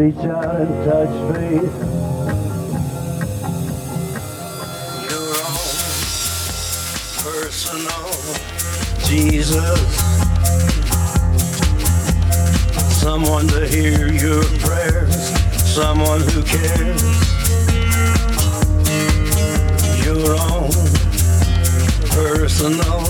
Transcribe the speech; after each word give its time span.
Reach 0.00 0.16
out 0.16 0.56
and 0.56 0.84
touch 0.86 1.10
faith. 1.30 1.74
Your 5.10 5.30
own 5.44 5.76
personal 7.20 8.08
Jesus. 9.04 9.80
Someone 12.98 13.46
to 13.48 13.68
hear 13.68 14.10
your 14.10 14.42
prayers. 14.60 15.14
Someone 15.70 16.22
who 16.22 16.42
cares. 16.44 17.02
Your 20.02 20.34
own 20.40 20.70
personal 22.08 23.04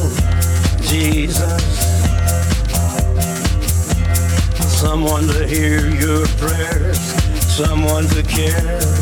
Jesus. 0.82 1.99
Someone 4.80 5.26
to 5.28 5.46
hear 5.46 5.90
your 5.90 6.26
prayers, 6.38 6.98
someone 7.54 8.06
to 8.06 8.22
care. 8.22 8.99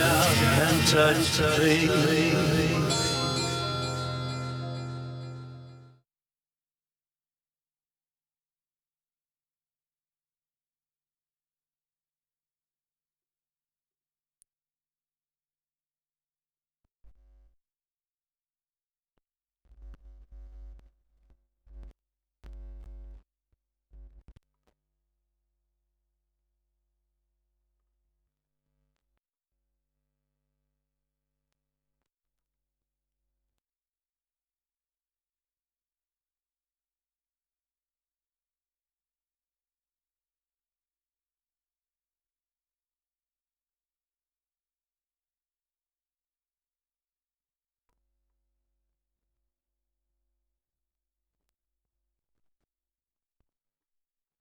Out 0.00 0.36
and 0.62 0.86
touch 0.86 1.28
faith. 1.58 2.63